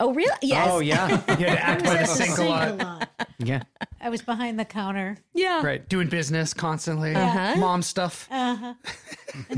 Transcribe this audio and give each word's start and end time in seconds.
Oh, 0.00 0.14
really? 0.14 0.36
Yes. 0.42 0.68
Oh 0.70 0.78
yeah, 0.80 1.08
you 1.38 1.46
had 1.46 1.56
to 1.56 1.64
act 1.64 1.84
by 1.84 1.96
the 1.96 2.04
sink 2.06 2.38
a 2.38 2.44
lot. 2.44 2.78
lot. 2.78 3.08
Yeah, 3.38 3.62
I 4.00 4.08
was 4.10 4.22
behind 4.22 4.58
the 4.58 4.64
counter, 4.64 5.16
Yeah. 5.34 5.64
right. 5.64 5.88
Doing 5.88 6.08
business 6.08 6.54
constantly, 6.54 7.14
Uh-huh. 7.14 7.56
mom 7.58 7.82
stuff. 7.82 8.28
uh-huh, 8.30 8.74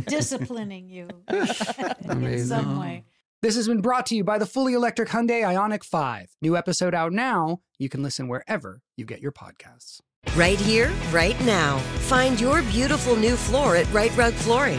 disciplining 0.06 0.88
you 0.88 1.08
in 1.28 2.46
some 2.46 2.78
way. 2.80 3.04
This 3.42 3.56
has 3.56 3.66
been 3.68 3.80
brought 3.80 4.06
to 4.06 4.16
you 4.16 4.22
by 4.24 4.36
the 4.38 4.44
fully 4.46 4.74
electric 4.74 5.08
Hyundai 5.08 5.42
Ioniq 5.42 5.82
5. 5.84 6.36
New 6.42 6.56
episode 6.56 6.94
out 6.94 7.12
now. 7.12 7.60
You 7.78 7.88
can 7.88 8.02
listen 8.02 8.28
wherever 8.28 8.82
you 8.98 9.06
get 9.06 9.20
your 9.22 9.32
podcasts. 9.32 10.00
Right 10.36 10.60
here, 10.60 10.92
right 11.10 11.38
now. 11.46 11.78
Find 12.08 12.38
your 12.38 12.60
beautiful 12.64 13.16
new 13.16 13.36
floor 13.36 13.76
at 13.76 13.90
Rite 13.94 14.14
Rug 14.14 14.34
Flooring. 14.34 14.78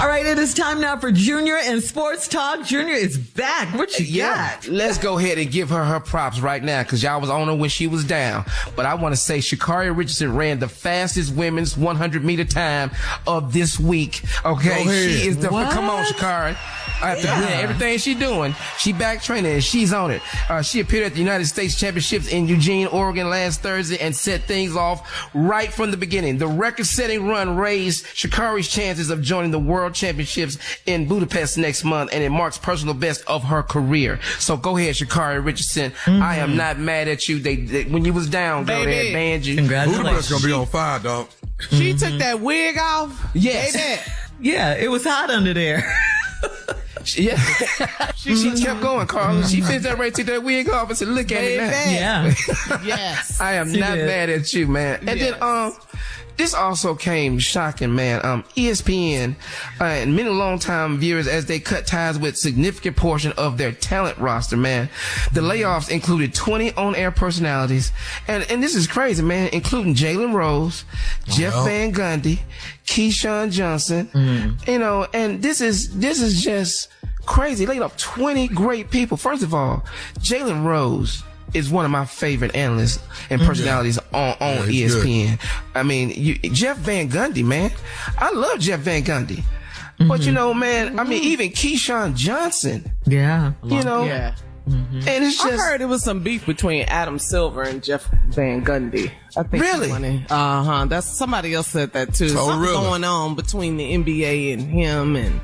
All 0.00 0.08
right, 0.08 0.24
it 0.24 0.38
is 0.38 0.54
time 0.54 0.80
now 0.80 0.96
for 0.96 1.12
Junior 1.12 1.56
and 1.58 1.82
Sports 1.82 2.26
Talk. 2.26 2.64
Junior 2.64 2.94
is 2.94 3.18
back. 3.18 3.76
What 3.76 3.98
you 4.00 4.06
Yeah, 4.06 4.54
got? 4.54 4.68
let's 4.68 4.96
go 4.96 5.18
ahead 5.18 5.36
and 5.36 5.50
give 5.50 5.68
her 5.68 5.84
her 5.84 6.00
props 6.00 6.40
right 6.40 6.62
now 6.62 6.82
because 6.82 7.02
y'all 7.02 7.20
was 7.20 7.28
on 7.28 7.48
her 7.48 7.54
when 7.54 7.68
she 7.68 7.86
was 7.86 8.02
down. 8.04 8.46
But 8.74 8.86
I 8.86 8.94
want 8.94 9.14
to 9.14 9.20
say 9.20 9.40
Sha'Carri 9.40 9.94
Richardson 9.94 10.34
ran 10.34 10.58
the 10.58 10.68
fastest 10.68 11.34
women's 11.34 11.76
100 11.76 12.24
meter 12.24 12.46
time 12.46 12.92
of 13.26 13.52
this 13.52 13.78
week. 13.78 14.22
Okay, 14.42 14.84
she 14.84 15.28
is 15.28 15.36
the 15.36 15.50
What? 15.50 15.70
come 15.70 15.90
on 15.90 16.02
Sha'Carri. 16.06 16.56
After 17.02 17.26
Yeah. 17.26 17.60
everything 17.62 17.98
she 17.98 18.14
doing, 18.14 18.54
she 18.78 18.92
back 18.94 19.22
training 19.22 19.52
and 19.52 19.64
she's 19.64 19.92
on 19.92 20.10
it. 20.10 20.22
Uh, 20.48 20.62
she 20.62 20.80
appeared 20.80 21.04
at 21.06 21.12
the 21.12 21.18
United 21.18 21.46
States 21.46 21.74
Championships 21.78 22.26
in 22.28 22.46
Eugene, 22.48 22.86
Oregon 22.86 23.28
last 23.28 23.60
Thursday 23.62 23.98
and 23.98 24.16
set 24.16 24.44
things 24.44 24.76
off 24.76 25.06
right 25.34 25.70
from 25.72 25.90
the 25.90 25.96
beginning. 25.98 26.38
The 26.38 26.46
record-setting 26.48 27.26
run 27.28 27.56
raised 27.56 28.06
Sha'Carri's 28.06 28.68
chances 28.68 29.10
of 29.10 29.20
joining 29.20 29.50
the 29.50 29.58
World 29.58 29.89
Championships 29.94 30.58
in 30.86 31.06
Budapest 31.08 31.58
next 31.58 31.84
month, 31.84 32.10
and 32.12 32.22
it 32.24 32.30
marks 32.30 32.58
personal 32.58 32.94
best 32.94 33.22
of 33.26 33.44
her 33.44 33.62
career. 33.62 34.20
So 34.38 34.56
go 34.56 34.76
ahead, 34.76 34.94
Sha'Carri 34.94 35.44
Richardson. 35.44 35.92
I 36.06 36.36
am 36.36 36.56
not 36.56 36.78
mad 36.78 37.08
at 37.08 37.28
you. 37.28 37.38
They, 37.38 37.56
they 37.56 37.84
when 37.84 38.04
you 38.04 38.12
was 38.12 38.28
down, 38.28 38.64
girl, 38.64 38.80
they 38.80 38.86
Baby. 38.86 39.06
had 39.08 39.12
banned 39.14 39.46
you. 39.46 39.56
Congratulations. 39.56 40.30
gonna 40.30 40.44
be 40.46 40.52
on 40.52 40.66
fire, 40.66 40.98
dog. 40.98 41.28
Mm-hmm. 41.58 41.76
She 41.78 41.92
took 41.94 42.18
that 42.20 42.40
wig 42.40 42.78
off. 42.78 43.30
Yes. 43.34 43.76
Yeah, 44.42 44.72
it 44.74 44.88
was 44.90 45.04
hot 45.04 45.28
under 45.28 45.52
there. 45.52 45.84
Yeah. 47.14 47.36
she, 48.16 48.34
she 48.36 48.62
kept 48.64 48.80
going, 48.80 49.06
Carla. 49.06 49.46
She 49.46 49.60
finished 49.60 49.82
that 49.84 49.98
right, 49.98 50.14
took 50.14 50.24
that 50.26 50.42
wig 50.42 50.68
off 50.70 50.88
and 50.88 50.96
said, 50.98 51.08
look 51.08 51.30
at 51.30 51.44
it 51.44 51.58
now. 51.58 51.90
yeah. 51.90 52.34
Yes. 52.84 53.38
I 53.38 53.52
am 53.54 53.70
She 53.72 53.80
not 53.80 53.96
did. 53.96 54.06
mad 54.06 54.30
at 54.30 54.50
you, 54.54 54.66
man. 54.66 55.06
And 55.06 55.20
then, 55.20 55.34
um, 55.42 55.74
this 56.40 56.54
also 56.54 56.94
came 56.94 57.38
shocking, 57.38 57.94
man. 57.94 58.24
Um, 58.24 58.44
ESPN 58.56 59.34
uh, 59.78 59.84
and 59.84 60.16
many 60.16 60.30
longtime 60.30 60.96
viewers 60.96 61.28
as 61.28 61.44
they 61.44 61.60
cut 61.60 61.86
ties 61.86 62.18
with 62.18 62.38
significant 62.38 62.96
portion 62.96 63.32
of 63.32 63.58
their 63.58 63.72
talent 63.72 64.16
roster, 64.16 64.56
man. 64.56 64.88
The 65.34 65.42
layoffs 65.42 65.90
included 65.90 66.32
20 66.32 66.72
on-air 66.76 67.10
personalities, 67.10 67.92
and 68.26 68.42
and 68.50 68.62
this 68.62 68.74
is 68.74 68.86
crazy, 68.86 69.22
man, 69.22 69.50
including 69.52 69.94
Jalen 69.94 70.32
Rose, 70.32 70.84
Jeff 71.28 71.52
Van 71.66 71.92
Gundy, 71.92 72.38
Keyshawn 72.86 73.50
Johnson, 73.50 74.08
you 74.66 74.78
know, 74.78 75.06
and 75.12 75.42
this 75.42 75.60
is 75.60 75.94
this 75.98 76.22
is 76.22 76.42
just 76.42 76.88
crazy. 77.26 77.66
Laid 77.66 77.82
off 77.82 77.98
20 77.98 78.48
great 78.48 78.90
people. 78.90 79.18
First 79.18 79.42
of 79.42 79.52
all, 79.52 79.84
Jalen 80.20 80.64
Rose 80.64 81.22
is 81.54 81.70
one 81.70 81.84
of 81.84 81.90
my 81.90 82.04
favorite 82.04 82.54
analysts 82.54 83.02
and 83.30 83.40
mm-hmm. 83.40 83.48
personalities 83.48 83.98
on, 84.12 84.36
on 84.40 84.68
E 84.68 84.72
he's 84.72 84.94
good. 84.94 85.06
ESPN. 85.06 85.40
I 85.74 85.82
mean, 85.82 86.10
you, 86.10 86.34
Jeff 86.38 86.78
Van 86.78 87.08
Gundy, 87.08 87.44
man. 87.44 87.70
I 88.18 88.30
love 88.32 88.58
Jeff 88.60 88.80
Van 88.80 89.02
Gundy. 89.02 89.42
But 89.98 90.20
you 90.20 90.26
mm-hmm. 90.26 90.34
know, 90.34 90.54
man, 90.54 90.98
I 90.98 91.04
mean, 91.04 91.22
even 91.24 91.50
Keyshawn 91.50 92.14
Johnson, 92.16 92.90
Yeah. 93.06 93.52
you 93.62 93.82
know, 93.82 94.04
Yeah. 94.04 94.34
Mm-hmm. 94.68 95.08
and 95.08 95.24
it's 95.24 95.44
I 95.44 95.50
just, 95.50 95.62
heard 95.62 95.80
it 95.80 95.86
was 95.86 96.02
some 96.04 96.22
beef 96.22 96.46
between 96.46 96.84
Adam 96.84 97.18
Silver 97.18 97.62
and 97.62 97.82
Jeff 97.82 98.08
Van 98.28 98.64
Gundy. 98.64 99.10
I 99.36 99.42
think 99.42 99.62
Really? 99.62 100.24
Uh 100.30 100.62
huh. 100.62 100.84
That's 100.86 101.06
somebody 101.06 101.54
else 101.54 101.68
said 101.68 101.92
that 101.94 102.14
too. 102.14 102.26
Oh, 102.30 102.46
Something 102.48 102.60
really? 102.60 102.74
going 102.74 103.04
on 103.04 103.34
between 103.34 103.76
the 103.76 103.92
NBA 103.96 104.52
and 104.54 104.62
him, 104.62 105.16
and 105.16 105.40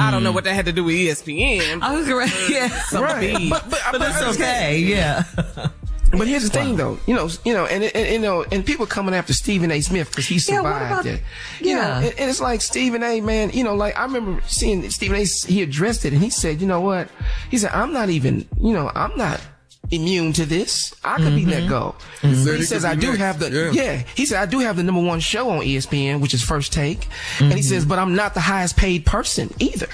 I 0.00 0.10
don't 0.10 0.22
know 0.22 0.30
mm. 0.30 0.34
what 0.34 0.44
that 0.44 0.54
had 0.54 0.66
to 0.66 0.72
do 0.72 0.84
with 0.84 0.94
ESPN. 0.94 1.82
I 1.82 1.96
was 1.96 2.08
oh, 2.08 2.16
right. 2.16 2.32
Yeah. 2.50 2.68
Some 2.68 3.02
right. 3.02 3.36
beef. 3.36 3.50
But, 3.50 3.68
but, 3.70 3.80
But 3.92 3.98
but 3.98 4.08
it's 4.10 4.38
okay. 4.38 4.78
Yeah. 4.78 5.24
But 6.12 6.28
here's 6.28 6.42
the 6.42 6.50
thing, 6.50 6.76
though. 6.76 6.98
You 7.06 7.14
know, 7.14 7.30
you 7.42 7.54
know, 7.54 7.64
and, 7.64 7.84
and 7.84 8.12
you 8.12 8.18
know, 8.18 8.44
and 8.52 8.66
people 8.66 8.84
coming 8.84 9.14
after 9.14 9.32
Stephen 9.32 9.70
A. 9.70 9.80
Smith 9.80 10.10
because 10.10 10.26
he 10.26 10.34
Yeah, 10.34 10.40
survived 10.40 10.92
about- 10.92 11.06
it. 11.06 11.22
You 11.58 11.70
yeah. 11.70 11.76
know, 11.76 12.06
and, 12.06 12.18
and 12.18 12.30
it's 12.30 12.40
like 12.40 12.60
Stephen 12.60 13.02
A. 13.02 13.22
Man, 13.22 13.48
you 13.54 13.64
know, 13.64 13.74
like 13.74 13.98
I 13.98 14.02
remember 14.02 14.42
seeing 14.46 14.88
Stephen 14.90 15.16
A. 15.16 15.24
He 15.46 15.62
addressed 15.62 16.04
it 16.04 16.12
and 16.12 16.22
he 16.22 16.28
said, 16.28 16.60
you 16.60 16.66
know 16.66 16.82
what? 16.82 17.08
He 17.50 17.56
said, 17.56 17.70
I'm 17.72 17.94
not 17.94 18.10
even, 18.10 18.46
you 18.60 18.74
know, 18.74 18.92
I'm 18.94 19.16
not 19.16 19.40
immune 19.92 20.32
to 20.32 20.46
this. 20.46 20.94
I 21.04 21.18
could 21.18 21.36
be 21.36 21.46
let 21.46 21.60
mm-hmm. 21.60 21.68
go. 21.68 21.94
Mm-hmm. 22.22 22.34
said 22.44 22.54
He 22.54 22.58
he 22.60 22.64
says 22.64 22.84
I 22.84 22.94
do 22.94 23.08
next. 23.08 23.18
have 23.18 23.38
the 23.38 23.50
Yeah. 23.50 23.70
yeah. 23.70 24.02
He 24.14 24.26
said 24.26 24.42
I 24.42 24.46
do 24.46 24.58
have 24.60 24.76
the 24.76 24.82
number 24.82 25.02
one 25.02 25.20
show 25.20 25.50
on 25.50 25.60
ESPN, 25.60 26.20
which 26.20 26.34
is 26.34 26.42
First 26.42 26.72
Take, 26.72 27.06
and 27.38 27.52
he 27.52 27.60
mm-hmm. 27.60 27.60
says, 27.60 27.84
but 27.84 27.98
I'm 27.98 28.14
not 28.14 28.34
the 28.34 28.40
highest 28.40 28.76
paid 28.76 29.06
person 29.06 29.52
either. 29.60 29.88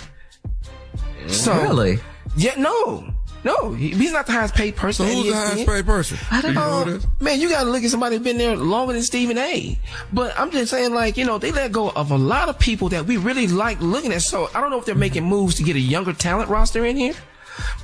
So 1.26 1.52
Really? 1.52 1.98
yeah, 2.36 2.54
no, 2.56 3.12
no, 3.44 3.72
he's 3.72 4.12
not 4.12 4.26
the 4.26 4.32
highest 4.32 4.54
paid 4.54 4.76
person. 4.76 5.06
So 5.06 5.12
who's 5.12 5.26
the 5.26 5.34
highest 5.34 5.66
paid 5.66 5.86
person? 5.86 6.18
I 6.30 6.40
don't 6.40 6.54
Do 6.54 6.60
you 6.60 6.66
know 6.66 6.84
this? 6.84 7.06
man, 7.20 7.40
you 7.40 7.48
gotta 7.48 7.70
look 7.70 7.84
at 7.84 7.90
somebody 7.90 8.16
who's 8.16 8.24
been 8.24 8.38
there 8.38 8.56
longer 8.56 8.92
than 8.92 9.02
Stephen 9.02 9.38
A. 9.38 9.78
But 10.12 10.38
I'm 10.38 10.50
just 10.50 10.70
saying, 10.70 10.92
like, 10.92 11.16
you 11.16 11.24
know, 11.24 11.38
they 11.38 11.52
let 11.52 11.70
go 11.72 11.90
of 11.90 12.10
a 12.10 12.18
lot 12.18 12.48
of 12.48 12.58
people 12.58 12.88
that 12.90 13.06
we 13.06 13.16
really 13.16 13.46
like 13.46 13.80
looking 13.80 14.12
at. 14.12 14.22
So 14.22 14.48
I 14.54 14.60
don't 14.60 14.70
know 14.70 14.78
if 14.78 14.86
they're 14.86 14.94
making 14.94 15.24
moves 15.24 15.54
to 15.56 15.62
get 15.62 15.76
a 15.76 15.80
younger 15.80 16.12
talent 16.12 16.50
roster 16.50 16.84
in 16.84 16.96
here, 16.96 17.14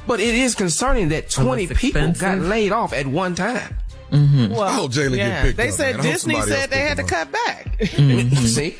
but 0.07 0.21
it 0.21 0.35
is 0.35 0.55
concerning 0.55 1.09
that 1.09 1.31
20 1.31 1.67
people 1.69 2.13
got 2.13 2.39
laid 2.39 2.73
off 2.73 2.93
at 2.93 3.07
one 3.07 3.35
time. 3.35 3.77
Mm-hmm. 4.11 4.53
Well, 4.53 4.63
I 4.63 4.73
hope 4.73 4.93
Jalen 4.93 5.17
yeah, 5.17 5.29
get 5.29 5.43
picked 5.45 5.57
They 5.57 5.69
up, 5.69 5.75
said 5.75 5.97
man. 5.97 6.05
Disney 6.05 6.41
said 6.43 6.71
they 6.71 6.81
had 6.81 6.97
to 6.99 7.03
cut 7.05 7.33
back. 7.33 7.79
Mm-hmm. 7.79 8.35
See? 8.47 8.77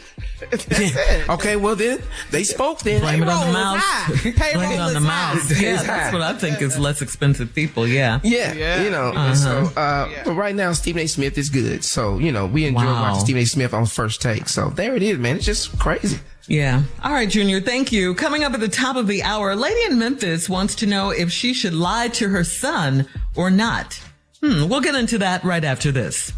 okay, 1.29 1.57
well 1.57 1.75
then 1.77 2.01
they 2.31 2.45
spoke 2.45 2.81
then. 2.81 3.01
Blame 3.01 3.23
it 3.23 3.29
on 3.29 3.47
the 3.47 3.53
Payroll 3.53 3.75
is 3.75 3.75
mouse. 3.75 3.83
high. 3.83 4.53
Blame 4.55 4.71
it 4.73 4.79
on 4.81 4.89
is 4.89 4.95
the 4.95 5.55
high. 5.55 5.61
Yeah, 5.61 5.83
that's 5.83 6.13
what 6.13 6.23
I 6.23 6.35
think 6.35 6.61
is 6.61 6.79
less 6.79 7.03
expensive 7.03 7.55
people. 7.55 7.87
Yeah. 7.89 8.21
Yeah, 8.23 8.83
you 8.83 8.91
know. 8.91 9.09
Uh-huh. 9.09 9.35
So, 9.35 9.81
uh, 9.81 10.09
but 10.25 10.35
right 10.35 10.55
now 10.55 10.73
Stephen 10.73 11.03
A. 11.03 11.07
Smith 11.07 11.39
is 11.39 11.51
good. 11.51 11.85
So 11.85 12.19
you 12.19 12.31
know 12.33 12.47
we 12.47 12.67
enjoy 12.67 12.85
Wow. 12.85 13.03
watching 13.03 13.21
Stephen 13.25 13.43
A. 13.43 13.47
Smith 13.47 13.73
on 13.75 13.87
First 13.87 14.21
Take. 14.23 14.49
So 14.49 14.69
there 14.71 14.95
it 14.95 15.03
is, 15.03 15.19
man. 15.19 15.37
It's 15.37 15.47
just 15.47 15.79
crazy. 15.79 16.19
Yeah. 16.47 16.83
All 17.03 17.13
right, 17.13 17.29
Junior. 17.29 17.61
Thank 17.63 17.91
you. 17.91 18.15
Coming 18.15 18.45
up 18.45 18.53
at 18.53 18.61
the 18.61 18.69
top 18.69 18.97
of 18.97 19.07
the 19.07 19.23
hour, 19.23 19.53
a 19.53 19.57
lady 19.57 19.81
in 19.91 19.99
Memphis 19.99 20.47
wants 20.49 20.75
to 20.77 20.87
know 20.87 21.09
if 21.11 21.33
she 21.33 21.55
should 21.55 21.73
lie 21.73 22.09
to 22.09 22.29
her 22.29 22.45
son 22.45 23.09
or 23.35 23.51
not. 23.51 23.99
Hmm. 24.45 24.69
We'll 24.69 24.83
get 24.83 24.95
into 24.95 25.17
that 25.19 25.43
right 25.43 25.65
after 25.65 25.91
this. 25.91 26.31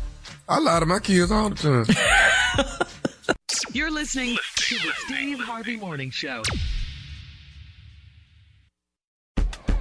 I 0.49 0.61
lie 0.61 0.79
to 0.79 0.87
my 0.87 1.01
kids 1.01 1.33
all 1.33 1.51
the 1.51 1.57
time. 1.57 2.87
You're 3.73 3.91
listening 3.91 4.37
to 4.59 4.75
the 4.77 4.93
Steve 5.07 5.41
Harvey 5.41 5.77
Morning 5.77 6.13
Show. 6.13 6.45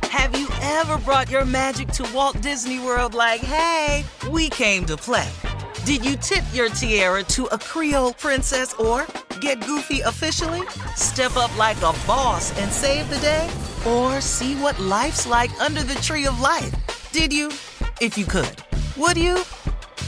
Have 0.01 0.36
you 0.36 0.48
ever 0.60 0.98
brought 0.98 1.30
your 1.30 1.45
magic 1.45 1.89
to 1.89 2.12
Walt 2.16 2.42
Disney 2.42 2.80
World 2.80 3.13
like, 3.13 3.42
hey, 3.42 4.04
we 4.31 4.50
came 4.50 4.88
to 4.88 4.98
play? 4.98 5.30
Did 5.86 6.04
you 6.04 6.16
tip 6.16 6.44
your 6.51 6.69
tiara 6.69 7.22
to 7.25 7.45
a 7.51 7.60
Creole 7.60 8.13
princess 8.13 8.74
or 8.74 9.06
get 9.39 9.63
goofy 9.68 10.00
officially? 10.00 10.66
Step 10.95 11.38
up 11.38 11.56
like 11.60 11.77
a 11.77 11.94
boss 12.07 12.60
and 12.60 12.72
save 12.72 13.07
the 13.12 13.19
day? 13.19 13.48
Or 13.86 14.19
see 14.19 14.56
what 14.56 14.80
life's 14.80 15.27
like 15.27 15.51
under 15.62 15.83
the 15.83 15.94
tree 16.01 16.25
of 16.25 16.39
life? 16.39 16.74
Did 17.12 17.31
you? 17.31 17.51
If 18.02 18.18
you 18.18 18.26
could. 18.26 18.62
Would 18.98 19.18
you? 19.18 19.40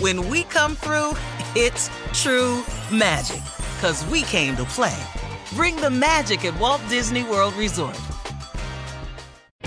When 0.01 0.27
we 0.27 0.43
come 0.43 0.75
through, 0.75 1.11
it's 1.55 1.89
true 2.11 2.61
magic. 2.91 3.41
Cause 3.79 4.05
we 4.07 4.23
came 4.23 4.57
to 4.57 4.65
play. 4.65 4.97
Bring 5.53 5.77
the 5.77 5.89
magic 5.89 6.43
at 6.43 6.59
Walt 6.59 6.81
Disney 6.89 7.23
World 7.23 7.53
Resort. 7.53 7.97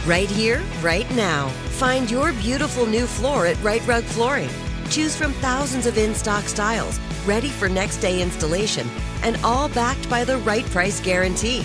Right 0.04 0.30
here, 0.30 0.62
right 0.82 1.10
now. 1.12 1.48
Find 1.78 2.10
your 2.10 2.34
beautiful 2.34 2.84
new 2.84 3.06
floor 3.06 3.46
at 3.46 3.62
Rite 3.62 3.86
Rug 3.86 4.04
Flooring. 4.04 4.50
Choose 4.90 5.16
from 5.16 5.32
thousands 5.34 5.86
of 5.86 5.96
in 5.96 6.14
stock 6.14 6.44
styles, 6.44 7.00
ready 7.24 7.48
for 7.48 7.70
next 7.70 7.98
day 7.98 8.20
installation, 8.20 8.86
and 9.22 9.38
all 9.42 9.70
backed 9.70 10.10
by 10.10 10.24
the 10.24 10.36
right 10.38 10.66
price 10.66 11.00
guarantee. 11.00 11.64